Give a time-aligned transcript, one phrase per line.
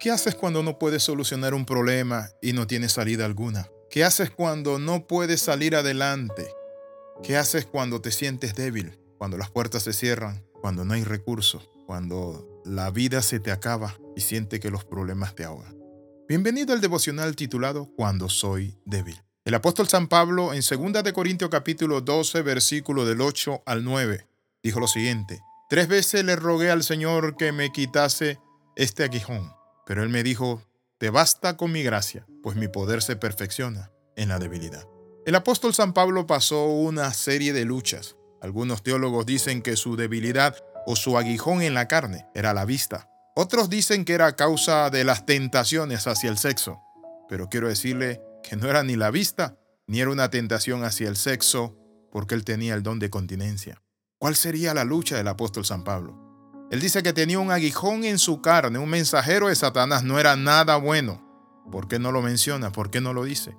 [0.00, 3.68] ¿Qué haces cuando no puedes solucionar un problema y no tienes salida alguna?
[3.90, 6.48] ¿Qué haces cuando no puedes salir adelante?
[7.22, 8.98] ¿Qué haces cuando te sientes débil?
[9.18, 13.94] Cuando las puertas se cierran, cuando no hay recursos, cuando la vida se te acaba
[14.16, 15.76] y siente que los problemas te ahogan.
[16.26, 19.20] Bienvenido al devocional titulado Cuando soy débil.
[19.44, 24.26] El apóstol San Pablo en 2 de Corintios capítulo 12 versículo del 8 al 9
[24.62, 28.38] dijo lo siguiente: Tres veces le rogué al Señor que me quitase
[28.76, 29.52] este aguijón,
[29.86, 30.62] pero él me dijo:
[30.98, 34.86] Te basta con mi gracia, pues mi poder se perfecciona en la debilidad.
[35.26, 38.16] El apóstol San Pablo pasó una serie de luchas.
[38.40, 43.08] Algunos teólogos dicen que su debilidad o su aguijón en la carne era la vista.
[43.36, 46.80] Otros dicen que era causa de las tentaciones hacia el sexo.
[47.28, 51.16] Pero quiero decirle que no era ni la vista, ni era una tentación hacia el
[51.16, 51.76] sexo,
[52.10, 53.82] porque él tenía el don de continencia.
[54.18, 56.29] ¿Cuál sería la lucha del apóstol San Pablo?
[56.70, 60.36] Él dice que tenía un aguijón en su carne, un mensajero de Satanás, no era
[60.36, 61.20] nada bueno.
[61.72, 62.70] ¿Por qué no lo menciona?
[62.70, 63.56] ¿Por qué no lo dice?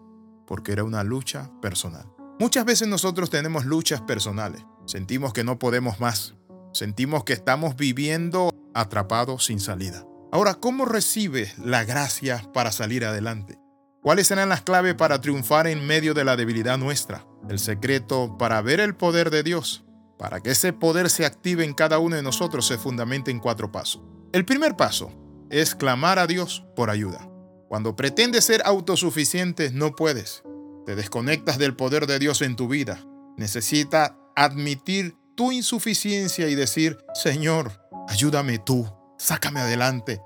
[0.48, 2.06] Porque era una lucha personal.
[2.40, 4.64] Muchas veces nosotros tenemos luchas personales.
[4.86, 6.36] Sentimos que no podemos más.
[6.74, 10.06] Sentimos que estamos viviendo atrapados sin salida.
[10.32, 13.60] Ahora, ¿cómo recibes la gracia para salir adelante?
[14.02, 17.28] ¿Cuáles serán las claves para triunfar en medio de la debilidad nuestra?
[17.50, 19.84] El secreto para ver el poder de Dios,
[20.22, 23.72] para que ese poder se active en cada uno de nosotros, se fundamenta en cuatro
[23.72, 24.04] pasos.
[24.32, 25.12] El primer paso
[25.50, 27.28] es clamar a Dios por ayuda.
[27.68, 30.44] Cuando pretendes ser autosuficiente, no puedes.
[30.86, 33.04] Te desconectas del poder de Dios en tu vida.
[33.36, 37.72] Necesita admitir tu insuficiencia y decir, Señor,
[38.08, 40.22] ayúdame tú, sácame adelante.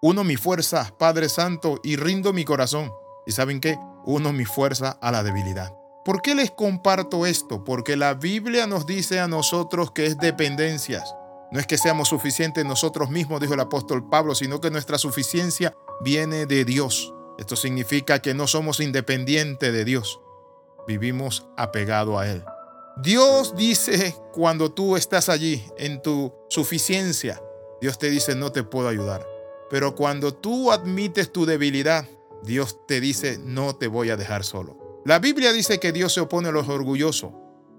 [0.00, 2.90] Uno mi fuerza, Padre Santo, y rindo mi corazón.
[3.26, 3.76] ¿Y saben qué?
[4.06, 5.70] Uno mi fuerza a la debilidad.
[6.04, 7.64] ¿Por qué les comparto esto?
[7.64, 11.14] Porque la Biblia nos dice a nosotros que es dependencias.
[11.50, 15.74] No es que seamos suficientes nosotros mismos, dijo el apóstol Pablo, sino que nuestra suficiencia
[16.02, 17.14] viene de Dios.
[17.38, 20.20] Esto significa que no somos independientes de Dios.
[20.86, 22.44] Vivimos apegado a Él.
[22.98, 27.42] Dios dice cuando tú estás allí en tu suficiencia,
[27.80, 29.26] Dios te dice no te puedo ayudar.
[29.70, 32.06] Pero cuando tú admites tu debilidad,
[32.42, 34.83] Dios te dice no te voy a dejar solo.
[35.04, 37.32] La Biblia dice que Dios se opone a los orgullosos,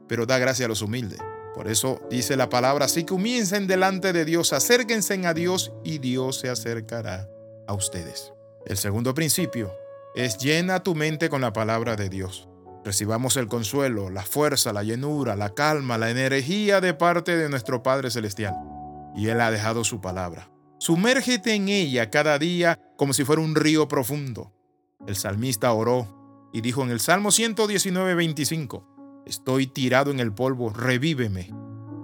[0.07, 1.19] pero da gracia a los humildes.
[1.53, 5.99] Por eso dice la palabra, así que humíense delante de Dios, acérquense a Dios y
[5.99, 7.29] Dios se acercará
[7.67, 8.33] a ustedes.
[8.65, 9.73] El segundo principio
[10.15, 12.49] es llena tu mente con la palabra de Dios
[12.85, 17.81] recibamos el consuelo, la fuerza, la llenura, la calma, la energía de parte de nuestro
[17.81, 18.55] Padre Celestial.
[19.15, 20.51] Y Él ha dejado su palabra.
[20.77, 24.53] Sumérgete en ella cada día como si fuera un río profundo.
[25.07, 26.24] El salmista oró
[26.55, 31.51] y dijo en el Salmo 119, 25, Estoy tirado en el polvo, revíveme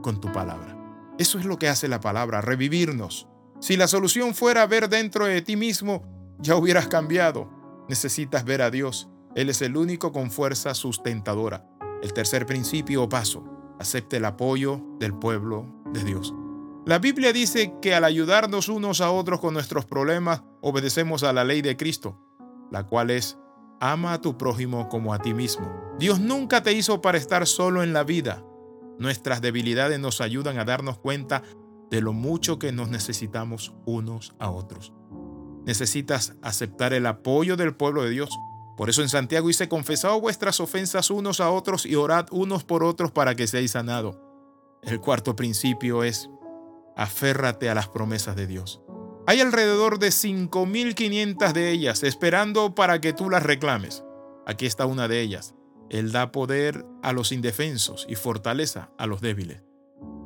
[0.03, 0.78] con tu palabra.
[1.17, 3.28] Eso es lo que hace la palabra, revivirnos.
[3.59, 6.03] Si la solución fuera ver dentro de ti mismo,
[6.39, 7.50] ya hubieras cambiado.
[7.88, 11.66] Necesitas ver a Dios él es el único con fuerza sustentadora.
[12.03, 13.45] El tercer principio o paso,
[13.79, 16.33] acepte el apoyo del pueblo de Dios.
[16.85, 21.44] La Biblia dice que al ayudarnos unos a otros con nuestros problemas, obedecemos a la
[21.44, 22.19] ley de Cristo,
[22.72, 23.38] la cual es,
[23.81, 25.69] ama a tu prójimo como a ti mismo.
[26.00, 28.44] Dios nunca te hizo para estar solo en la vida.
[28.97, 31.44] Nuestras debilidades nos ayudan a darnos cuenta
[31.90, 34.94] de lo mucho que nos necesitamos unos a otros.
[35.66, 38.30] Necesitas aceptar el apoyo del pueblo de Dios
[38.81, 42.84] por eso en Santiago dice, confesad vuestras ofensas unos a otros y orad unos por
[42.84, 44.18] otros para que seáis sanados.
[44.81, 46.31] El cuarto principio es,
[46.96, 48.81] aférrate a las promesas de Dios.
[49.27, 54.03] Hay alrededor de 5.500 de ellas esperando para que tú las reclames.
[54.47, 55.53] Aquí está una de ellas.
[55.89, 59.61] Él da poder a los indefensos y fortaleza a los débiles.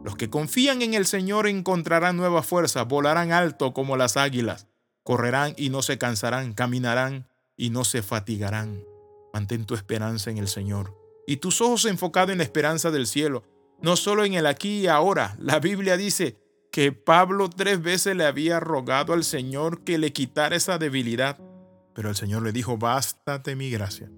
[0.03, 4.67] Los que confían en el Señor encontrarán nueva fuerza, volarán alto como las águilas,
[5.03, 7.27] correrán y no se cansarán, caminarán
[7.57, 8.83] y no se fatigarán.
[9.33, 10.95] Mantén tu esperanza en el Señor
[11.27, 13.44] y tus ojos enfocados en la esperanza del cielo,
[13.81, 15.35] no solo en el aquí y ahora.
[15.39, 16.38] La Biblia dice
[16.75, 21.39] que Pablo tres veces le había rogado al Señor que le quitara esa debilidad,
[21.94, 24.12] pero el Señor le dijo, bástate mi gracia,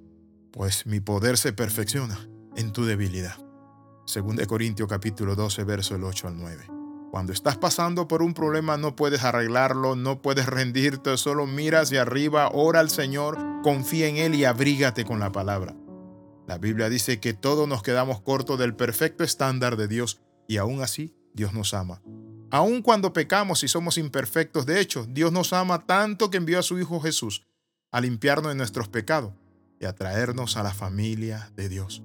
[0.51, 2.18] pues mi poder se perfecciona
[2.56, 3.36] en tu debilidad.
[4.07, 6.65] Según de Corintios capítulo 12, verso el 8 al 9.
[7.12, 12.01] Cuando estás pasando por un problema no puedes arreglarlo, no puedes rendirte, solo mira hacia
[12.01, 15.75] arriba, ora al Señor, confía en Él y abrígate con la palabra.
[16.48, 20.81] La Biblia dice que todos nos quedamos cortos del perfecto estándar de Dios y aún
[20.81, 22.01] así Dios nos ama.
[22.49, 26.63] Aun cuando pecamos y somos imperfectos, de hecho, Dios nos ama tanto que envió a
[26.63, 27.45] su Hijo Jesús
[27.91, 29.33] a limpiarnos de nuestros pecados
[29.79, 32.03] y a traernos a la familia de Dios.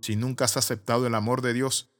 [0.00, 1.90] Si nunca has aceptado el amor de Dios,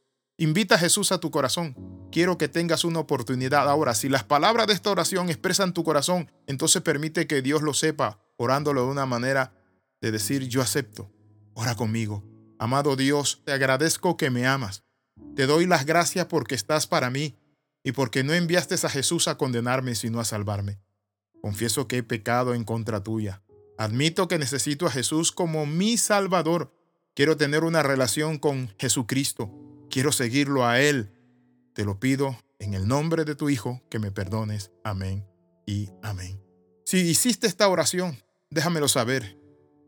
[0.40, 1.76] Invita a Jesús a tu corazón.
[2.10, 3.94] Quiero que tengas una oportunidad ahora.
[3.94, 8.24] Si las palabras de esta oración expresan tu corazón, entonces permite que Dios lo sepa,
[8.38, 9.52] orándolo de una manera
[10.00, 11.12] de decir yo acepto.
[11.52, 12.24] Ora conmigo.
[12.58, 14.82] Amado Dios, te agradezco que me amas.
[15.36, 17.36] Te doy las gracias porque estás para mí
[17.82, 20.80] y porque no enviaste a Jesús a condenarme, sino a salvarme.
[21.40, 23.42] Confieso que he pecado en contra tuya.
[23.78, 26.74] Admito que necesito a Jesús como mi Salvador.
[27.14, 29.50] Quiero tener una relación con Jesucristo.
[29.90, 31.12] Quiero seguirlo a Él.
[31.74, 34.70] Te lo pido en el nombre de tu Hijo que me perdones.
[34.84, 35.26] Amén
[35.66, 36.42] y amén.
[36.84, 39.38] Si hiciste esta oración, déjamelo saber.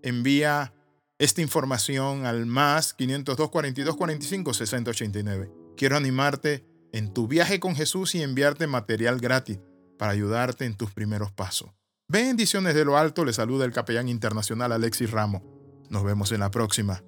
[0.03, 0.75] Envía
[1.19, 5.51] esta información al más 502 42 45 60 89.
[5.77, 9.59] Quiero animarte en tu viaje con Jesús y enviarte material gratis
[9.99, 11.71] para ayudarte en tus primeros pasos.
[12.09, 15.43] Bendiciones de lo alto, le saluda el capellán internacional Alexis Ramos.
[15.89, 17.03] Nos vemos en la próxima.